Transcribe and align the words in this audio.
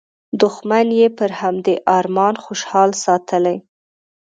دوښمن 0.39 0.87
یې 0.99 1.07
پر 1.17 1.31
همدې 1.41 1.75
ارمان 1.97 2.35
خوشحال 2.45 2.89
ساتلی. 3.03 3.57